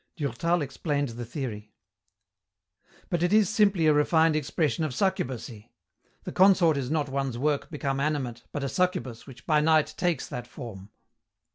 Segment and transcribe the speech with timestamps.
[0.17, 1.75] Durtal explained the theory.
[3.11, 5.69] "But it is simply a refined expression of succubacy.
[6.23, 10.25] The consort is not one's work become animate, but a succubus which by night takes
[10.29, 10.89] that form."